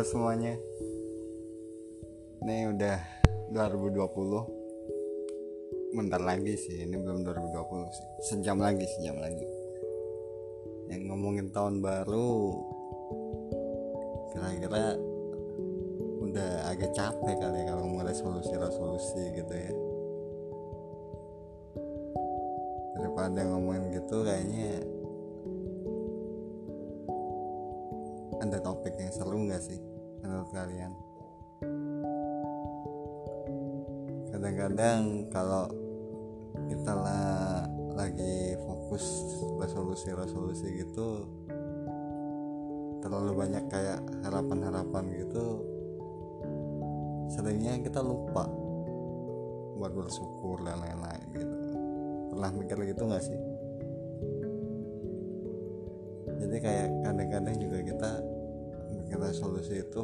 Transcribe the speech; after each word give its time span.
Halo 0.00 0.16
semuanya. 0.16 0.56
Ini 2.40 2.72
udah 2.72 2.96
2020 3.52 5.92
Bentar 5.92 6.24
lagi 6.24 6.56
sih 6.56 6.88
Ini 6.88 6.96
belum 6.96 7.20
2020 7.20 7.52
sih. 7.92 8.08
Sejam 8.32 8.64
lagi 8.64 8.88
Sejam 8.96 9.20
lagi. 9.20 9.44
Yang 10.88 11.04
ngomongin 11.04 11.52
tahun 11.52 11.84
baru 11.84 12.32
Kira-kira 14.32 14.96
Udah 16.24 16.72
agak 16.72 16.96
capek 16.96 17.36
kali 17.36 17.60
ya 17.60 17.68
Kalau 17.68 17.84
ngomong 17.84 18.08
resolusi-resolusi 18.08 19.36
gitu 19.36 19.52
ya. 19.52 19.72
Daripada 22.96 23.44
ngomongin 23.52 24.00
gitu 24.00 24.24
Kayaknya 24.24 24.80
ada 28.40 28.56
topik 28.64 28.96
yang 28.96 29.12
seru 29.12 29.44
nggak 29.44 29.60
sih 29.60 29.89
menurut 30.22 30.50
kalian? 30.52 30.92
Kadang-kadang 34.30 35.28
kalau 35.34 35.66
kita 36.70 36.92
lah 36.94 37.66
lagi 37.92 38.56
fokus 38.64 39.04
resolusi-resolusi 39.60 40.86
gitu 40.86 41.26
terlalu 43.00 43.32
banyak 43.32 43.64
kayak 43.68 44.00
harapan-harapan 44.24 45.04
gitu 45.20 45.64
seringnya 47.32 47.80
kita 47.80 48.00
lupa 48.04 48.44
buat 49.80 49.92
bersyukur 49.96 50.60
dan 50.60 50.76
lain-lain 50.84 51.24
gitu. 51.32 51.56
Pernah 52.36 52.50
mikir 52.52 52.78
gitu 52.92 53.02
nggak 53.08 53.24
sih? 53.24 53.40
Jadi 56.40 56.56
kayak 56.60 56.88
kadang-kadang 57.04 57.56
juga 57.56 57.78
kita 57.80 58.10
bikin 59.10 59.26
resolusi 59.26 59.82
itu 59.82 60.02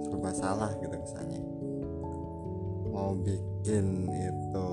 serba 0.00 0.32
salah 0.32 0.72
gitu 0.80 0.96
kesannya 0.96 1.44
mau 2.88 3.12
bikin 3.20 4.08
itu 4.08 4.70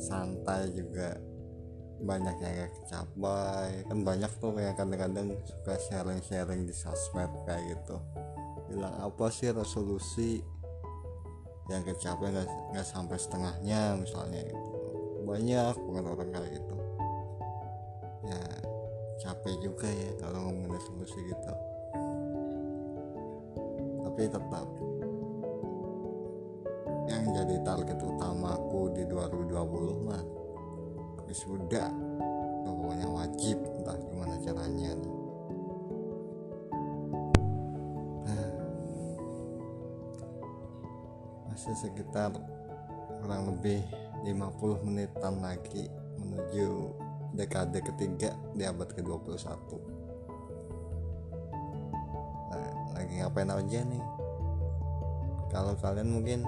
santai 0.00 0.72
juga 0.72 1.20
banyak 2.00 2.40
yang 2.40 2.52
gak 2.56 2.72
kecapai 2.72 3.84
kan 3.84 3.98
banyak 4.00 4.32
tuh 4.40 4.56
kayak 4.56 4.80
kadang-kadang 4.80 5.36
suka 5.44 5.76
sharing-sharing 5.92 6.64
di 6.64 6.72
sosmed 6.72 7.28
kayak 7.44 7.76
gitu. 7.76 7.96
Bilang 8.68 8.96
apa 8.96 9.28
sih 9.28 9.52
resolusi 9.52 10.40
yang 11.68 11.84
kecapai 11.84 12.28
nggak 12.72 12.84
sampai 12.84 13.16
setengahnya? 13.16 13.96
misalnya 13.96 14.40
gitu. 14.40 14.68
Banyak 15.24 15.74
bukan 15.80 16.04
orang 16.12 16.28
kayak 16.32 16.60
gitu 16.60 16.83
capek 19.44 19.60
juga 19.60 19.84
ya 19.92 20.08
kalau 20.24 20.48
ngomongin 20.48 20.72
resolusi 20.72 21.20
gitu. 21.20 21.52
Tapi 24.00 24.22
tetap. 24.24 24.68
Yang 27.04 27.24
jadi 27.36 27.56
target 27.60 27.98
utamaku 28.00 28.80
di 28.96 29.04
2020 29.04 30.08
mah 30.08 30.24
wisuda 31.28 31.92
pokoknya 32.64 33.04
wajib 33.04 33.60
entah 33.60 34.00
gimana 34.00 34.40
caranya. 34.40 34.96
Masih 41.52 41.76
sekitar 41.84 42.32
kurang 43.20 43.52
lebih 43.52 43.84
50 44.24 44.88
menitan 44.88 45.36
lagi 45.44 45.92
menuju 46.16 46.96
dekade 47.34 47.82
ketiga 47.82 48.30
di 48.54 48.62
abad 48.62 48.88
ke-21 48.94 49.50
nah, 52.50 52.72
lagi 52.94 53.12
ngapain 53.18 53.50
aja 53.50 53.80
nih? 53.82 54.04
Kalau 55.50 55.74
kalian 55.78 56.10
mungkin 56.14 56.40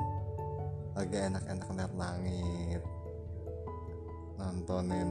lagi 0.94 1.18
enak-enak 1.18 1.68
lihat 1.74 1.92
langit 1.98 2.82
nontonin 4.38 5.10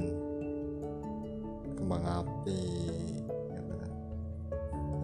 kembang 1.76 2.04
api 2.08 2.62
gitu. 3.52 3.74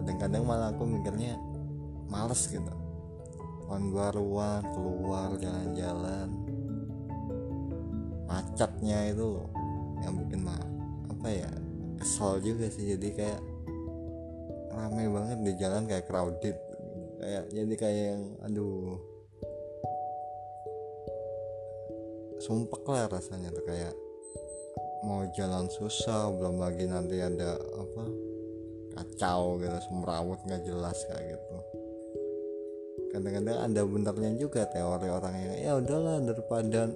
kadang-kadang 0.02 0.42
malah 0.42 0.68
aku 0.72 0.84
mikirnya 0.88 1.36
males 2.08 2.48
gitu. 2.48 2.72
Tahun 3.68 3.88
baruan 3.88 4.60
keluar 4.76 5.32
jalan-jalan. 5.40 6.28
Macetnya 8.28 9.08
itu 9.08 9.40
yang 10.04 10.18
bikin 10.20 10.44
mah 10.44 10.71
apa 11.22 11.30
ya 11.30 11.50
kesel 12.02 12.42
juga 12.42 12.66
sih. 12.66 12.98
Jadi 12.98 13.14
kayak 13.14 13.38
ramai 14.74 15.06
banget 15.06 15.38
di 15.38 15.52
jalan 15.54 15.86
kayak 15.86 16.10
crowded. 16.10 16.58
Kayak 17.22 17.44
jadi 17.54 17.74
kayak 17.78 18.04
yang 18.10 18.22
aduh. 18.42 18.98
Sumpek 22.42 22.82
lah 22.90 23.06
rasanya 23.06 23.54
tuh 23.54 23.62
kayak 23.62 23.94
mau 25.06 25.22
jalan 25.38 25.70
susah 25.70 26.34
belum 26.34 26.58
lagi 26.58 26.90
nanti 26.90 27.22
ada 27.22 27.54
apa 27.54 28.04
kacau 28.98 29.62
gitu 29.62 29.78
semrawut 29.86 30.42
nggak 30.42 30.66
jelas 30.66 30.98
kayak 31.06 31.38
gitu. 31.38 31.56
Kadang-kadang 33.14 33.58
ada 33.62 33.80
benernya 33.86 34.30
juga 34.42 34.66
teori 34.66 35.06
orang 35.06 35.34
yang 35.38 35.54
ya 35.54 35.72
udahlah 35.78 36.18
daripada 36.18 36.90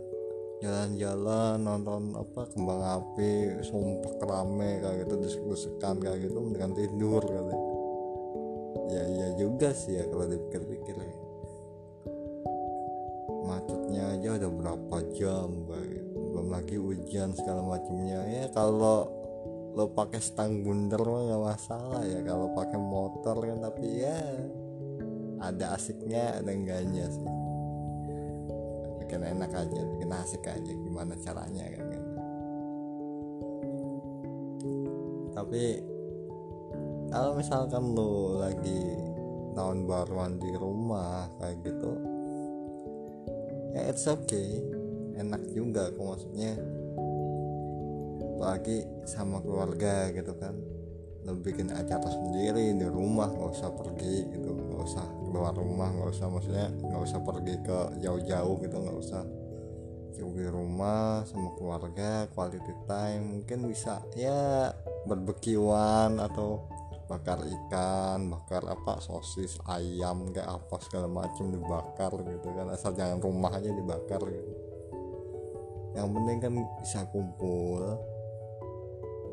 jalan-jalan 0.64 1.60
nonton 1.60 2.16
apa 2.16 2.48
kembang 2.48 2.80
api 2.80 3.60
sumpah 3.60 4.14
rame 4.24 4.80
kayak 4.80 5.04
gitu 5.04 5.14
desek-desekan 5.20 6.00
kayak 6.00 6.24
gitu 6.24 6.38
dengan 6.48 6.72
tidur 6.72 7.20
katanya 7.20 7.66
ya 8.86 9.02
iya 9.04 9.28
juga 9.36 9.74
sih 9.74 9.98
ya 9.98 10.04
kalau 10.08 10.24
dipikir-pikir. 10.30 10.94
Ya 10.96 11.16
macetnya 13.46 14.02
aja 14.18 14.28
udah 14.42 14.50
berapa 14.50 14.96
jam 15.14 15.48
kayak 15.70 15.86
gitu. 15.86 16.18
belum 16.34 16.48
lagi 16.50 16.76
hujan 16.76 17.30
segala 17.32 17.62
macamnya 17.62 18.20
ya 18.26 18.44
kalau 18.50 19.06
lo 19.76 19.92
pakai 19.92 20.18
stang 20.24 20.64
bundar 20.64 20.98
mah 21.04 21.22
nggak 21.30 21.42
masalah 21.52 22.02
ya. 22.08 22.24
Kalau 22.24 22.48
pakai 22.56 22.80
motor 22.80 23.36
kan 23.44 23.58
tapi 23.60 23.86
ya 24.02 24.18
ada 25.36 25.76
asiknya 25.76 26.40
ada 26.40 26.48
enggaknya 26.48 27.12
sih 27.12 27.45
bikin 29.06 29.22
enak 29.22 29.54
aja 29.54 29.80
bikin 29.94 30.10
asik 30.10 30.50
aja 30.50 30.72
gimana 30.74 31.14
caranya 31.22 31.62
kan 31.70 31.86
gitu. 31.94 32.10
tapi 35.30 35.64
kalau 37.14 37.38
misalkan 37.38 37.94
lo 37.94 38.42
lagi 38.42 38.82
tahun 39.54 39.86
baruan 39.86 40.42
di 40.42 40.50
rumah 40.58 41.30
kayak 41.38 41.62
gitu 41.62 41.92
ya 43.78 43.80
it's 43.94 44.10
okay 44.10 44.58
enak 45.14 45.46
juga 45.54 45.86
aku 45.94 46.02
maksudnya 46.02 46.58
lagi 48.42 48.82
sama 49.06 49.38
keluarga 49.38 50.10
gitu 50.10 50.34
kan 50.34 50.58
lo 51.22 51.38
bikin 51.38 51.70
acara 51.70 52.10
sendiri 52.10 52.74
di 52.74 52.86
rumah 52.90 53.30
nggak 53.30 53.54
usah 53.54 53.70
pergi 53.70 54.34
gitu 54.34 54.50
nggak 54.50 54.82
usah 54.82 55.06
keluar 55.26 55.52
rumah 55.52 55.90
nggak 55.90 56.10
usah 56.14 56.26
maksudnya 56.30 56.70
nggak 56.70 57.02
usah 57.02 57.20
pergi 57.20 57.54
ke 57.66 57.78
jauh-jauh 58.00 58.54
gitu 58.62 58.76
nggak 58.78 58.98
usah 59.02 59.22
cukup 60.16 60.34
di 60.40 60.48
rumah 60.48 61.28
sama 61.28 61.52
keluarga 61.60 62.24
quality 62.32 62.72
time. 62.88 63.22
Mungkin 63.36 63.68
bisa 63.68 64.00
ya 64.16 64.72
berbekiwan 65.04 66.16
atau 66.16 66.64
bakar 67.06 67.38
ikan 67.38 68.34
bakar 68.34 68.66
apa 68.66 68.98
sosis 68.98 69.62
ayam 69.70 70.34
kayak 70.34 70.58
apa 70.58 70.76
segala 70.82 71.06
macam 71.06 71.52
dibakar 71.52 72.12
gitu 72.24 72.48
kan. 72.56 72.66
Asal 72.72 72.96
jangan 72.96 73.20
rumah 73.20 73.52
aja 73.52 73.68
dibakar 73.68 74.24
gitu. 74.24 74.52
Yang 75.92 76.08
penting 76.12 76.38
kan 76.40 76.52
bisa 76.80 77.00
kumpul 77.12 77.84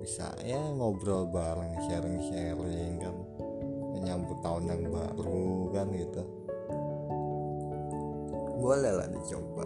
bisa 0.04 0.36
ya 0.44 0.60
ngobrol 0.76 1.32
bareng 1.32 1.80
sharing 1.88 2.20
sharing 2.28 3.00
kan 3.00 3.16
menyambut 3.94 4.38
tahun 4.42 4.64
yang 4.68 4.82
baru 4.90 5.70
kan 5.72 5.88
gitu. 5.94 6.22
Boleh 8.58 8.92
lah 8.98 9.08
dicoba. 9.08 9.66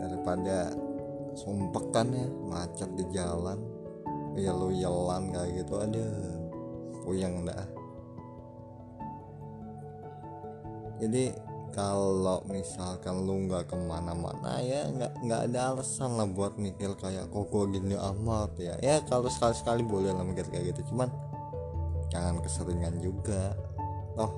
Daripada 0.00 0.72
sumpekan 1.34 2.06
ya 2.14 2.26
macet 2.48 2.90
di 2.94 3.04
jalan 3.10 3.58
yelu 4.34 4.70
yelan 4.74 5.30
kayak 5.30 5.62
gitu 5.62 5.74
ada 5.78 6.06
puyeng 7.06 7.46
dah. 7.46 7.66
Jadi 11.02 11.34
kalau 11.74 12.38
misalkan 12.46 13.26
lu 13.26 13.50
nggak 13.50 13.66
ke 13.66 13.74
mana-mana 13.74 14.62
ya 14.62 14.86
nggak 14.94 15.12
nggak 15.26 15.40
ada 15.50 15.74
alasan 15.74 16.14
lah 16.14 16.30
buat 16.30 16.54
mikir 16.54 16.94
kayak 16.94 17.34
kok 17.34 17.50
gue 17.50 17.64
gini 17.74 17.98
amat 17.98 18.54
ya? 18.62 18.74
Ya 18.78 19.02
kalau 19.02 19.26
sekali-sekali 19.26 19.82
boleh 19.82 20.14
lah 20.14 20.22
mikir 20.22 20.46
kayak 20.54 20.70
gitu 20.70 20.94
cuman 20.94 21.10
jangan 22.14 22.38
keseringan 22.38 22.94
juga. 23.02 23.58
Toh 24.14 24.30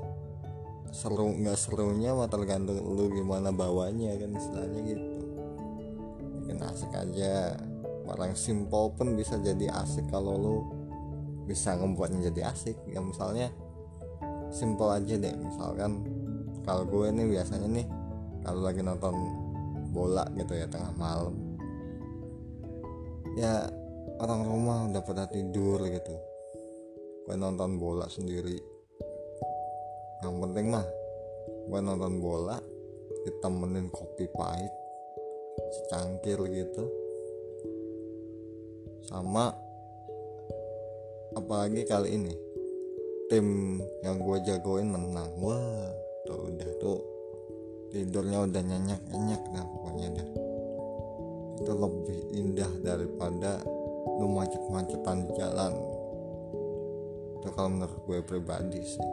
seru 0.88 1.28
nggak 1.28 1.61
serunya 1.61 2.17
mah 2.17 2.25
tergantung 2.25 2.81
lu 2.81 3.12
gimana 3.12 3.52
bawanya 3.52 4.17
kan 4.17 4.32
istilahnya 4.32 4.81
gitu. 4.88 5.20
Bikin 6.40 6.58
asik 6.64 6.93
aja. 6.96 7.61
Barang 8.08 8.32
simple 8.32 8.96
pun 8.96 9.12
bisa 9.12 9.37
jadi 9.37 9.69
asik 9.76 10.08
kalau 10.08 10.34
lu 10.40 10.56
bisa 11.44 11.76
membuatnya 11.76 12.32
jadi 12.32 12.49
asik. 12.49 12.81
Ya 12.88 13.05
misalnya 13.05 13.52
simple 14.49 14.88
aja 14.88 15.20
deh. 15.20 15.37
Misalkan 15.37 16.00
kalau 16.64 16.88
gue 16.88 17.12
nih 17.12 17.28
biasanya 17.28 17.69
nih 17.69 17.87
kalau 18.40 18.64
lagi 18.64 18.81
nonton 18.81 19.14
bola 19.93 20.25
gitu 20.32 20.56
ya 20.56 20.64
tengah 20.64 20.96
malam. 20.96 21.37
Ya 23.37 23.69
orang 24.17 24.49
rumah 24.49 24.88
udah 24.88 25.02
pada 25.05 25.28
tidur 25.28 25.84
gitu 25.84 26.17
gue 27.26 27.34
nonton 27.34 27.75
bola 27.82 28.06
sendiri. 28.06 28.55
Yang 30.23 30.34
penting 30.46 30.67
mah 30.70 30.87
gue 31.67 31.81
nonton 31.82 32.23
bola 32.23 32.55
ditemenin 33.26 33.90
kopi 33.90 34.31
pahit 34.31 34.70
secangkir 35.75 36.38
gitu. 36.55 36.87
Sama 39.11 39.50
apalagi 41.34 41.82
kali 41.82 42.14
ini 42.14 42.34
tim 43.26 43.82
yang 44.06 44.23
gue 44.23 44.38
jagoin 44.46 44.87
menang. 44.87 45.34
Wah 45.43 45.90
tuh 46.31 46.46
udah 46.46 46.70
tuh 46.78 47.02
tidurnya 47.90 48.46
udah 48.46 48.62
nyenyak 48.62 49.02
nyenyak 49.11 49.43
dah 49.50 49.67
pokoknya 49.67 50.08
dah. 50.14 50.28
Itu 51.58 51.73
lebih 51.75 52.20
indah 52.38 52.70
daripada 52.87 53.67
lu 54.23 54.31
macet-macetan 54.31 55.26
jalan 55.34 55.75
itu 57.47 57.55
kalau 57.55 57.71
menurut 57.71 58.03
gue 58.11 58.19
pribadi 58.27 58.83
sih. 58.83 59.11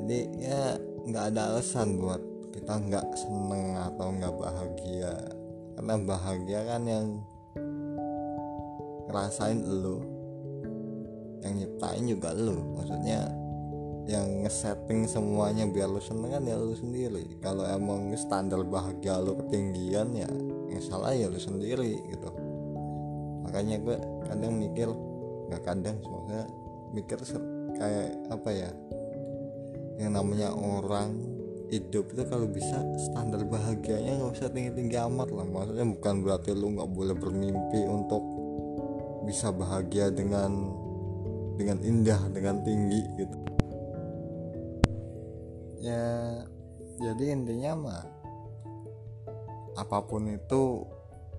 Jadi 0.00 0.18
ya 0.40 0.80
nggak 1.04 1.24
ada 1.36 1.52
alasan 1.52 2.00
buat 2.00 2.24
kita 2.56 2.80
nggak 2.80 3.06
seneng 3.12 3.76
atau 3.76 4.08
nggak 4.16 4.34
bahagia. 4.40 5.12
Karena 5.76 5.94
bahagia 6.00 6.60
kan 6.64 6.82
yang 6.88 7.06
ngerasain 9.04 9.60
lo 9.60 10.00
yang 11.44 11.52
nyiptain 11.60 12.04
juga 12.08 12.32
lo 12.32 12.58
maksudnya 12.74 13.28
yang 14.08 14.42
ngesetting 14.42 15.04
semuanya 15.04 15.68
biar 15.68 15.92
lo 15.92 16.00
seneng 16.00 16.32
kan 16.32 16.48
ya 16.48 16.56
lo 16.56 16.72
sendiri. 16.72 17.36
Kalau 17.44 17.68
emang 17.68 18.16
standar 18.16 18.64
bahagia 18.64 19.20
lo 19.20 19.36
ketinggian 19.44 20.16
ya 20.16 20.30
yang 20.72 20.80
salah 20.80 21.12
ya 21.12 21.28
lo 21.28 21.36
sendiri 21.36 22.00
gitu. 22.08 22.32
Makanya 23.44 23.76
gue 23.84 23.96
kadang 24.24 24.56
mikir 24.56 24.88
nggak 25.50 25.62
kadang 25.62 25.96
semoga 26.02 26.46
mikir 26.94 27.18
kayak 27.76 28.10
apa 28.32 28.50
ya? 28.50 28.70
Yang 29.96 30.12
namanya 30.12 30.48
orang 30.52 31.36
hidup 31.66 32.14
itu 32.14 32.22
kalau 32.30 32.46
bisa 32.46 32.78
standar 33.10 33.42
bahagianya 33.42 34.22
nggak 34.22 34.32
usah 34.38 34.50
tinggi 34.50 34.70
tinggi 34.74 34.96
amat 35.02 35.28
lah. 35.34 35.46
Maksudnya 35.46 35.86
bukan 35.86 36.14
berarti 36.22 36.50
lu 36.54 36.78
nggak 36.78 36.90
boleh 36.90 37.14
bermimpi 37.16 37.80
untuk 37.86 38.22
bisa 39.26 39.50
bahagia 39.50 40.14
dengan 40.14 40.70
dengan 41.58 41.78
indah 41.82 42.20
dengan 42.30 42.62
tinggi 42.62 43.02
gitu. 43.18 43.38
Ya 45.82 46.06
jadi 47.02 47.24
intinya 47.34 47.72
mah 47.76 48.04
apa 49.76 49.98
pun 50.08 50.24
itu 50.32 50.86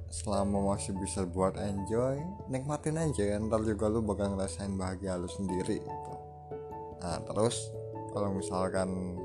selama 0.07 0.73
masih 0.73 0.95
bisa 0.95 1.27
buat 1.27 1.59
enjoy 1.59 2.23
nikmatin 2.47 2.95
aja 2.95 3.35
ntar 3.43 3.59
juga 3.67 3.91
lu 3.91 3.99
bakal 3.99 4.33
ngerasain 4.35 4.71
bahagia 4.79 5.19
lu 5.19 5.27
sendiri 5.27 5.83
gitu. 5.83 6.13
Nah 7.03 7.19
terus 7.27 7.71
kalau 8.15 8.31
misalkan 8.31 9.19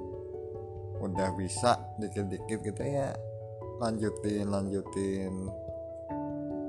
udah 1.03 1.35
bisa 1.39 1.79
dikit-dikit 1.99 2.63
gitu 2.63 2.83
ya 2.83 3.15
lanjutin 3.83 4.47
lanjutin. 4.51 5.51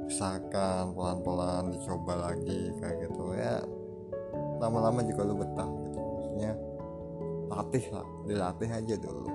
Usahakan 0.04 0.94
pelan-pelan 0.94 1.74
dicoba 1.74 2.30
lagi 2.30 2.69
kayak 2.77 3.07
gitu 3.07 3.33
ya. 3.33 3.62
Lama-lama 4.62 5.01
juga 5.01 5.21
lu 5.25 5.42
betah 5.42 5.69
gitu. 5.89 6.00
Maksudnya 6.00 6.51
latih 7.50 7.86
lah 7.94 8.07
dilatih 8.30 8.69
aja 8.69 8.95
dulu. 9.00 9.25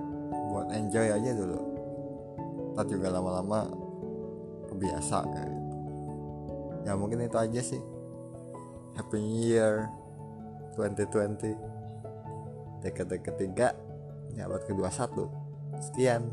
Buat 0.54 0.68
enjoy 0.70 1.08
aja 1.08 1.30
dulu. 1.34 1.60
Ntar 2.74 2.84
juga 2.86 3.08
lama-lama 3.10 3.87
kebiasa 4.78 5.26
kayak 5.26 5.50
gitu. 5.50 5.76
Ya 6.86 6.94
mungkin 6.94 7.26
itu 7.26 7.34
aja 7.34 7.58
sih. 7.58 7.82
Happy 8.94 9.18
new 9.18 9.42
year 9.42 9.90
2020 10.78 11.58
dekade 12.78 13.18
ketiga 13.18 13.74
ya 14.38 14.46
buat 14.46 14.62
kedua 14.70 14.86
satu. 14.94 15.26
Sekian 15.82 16.30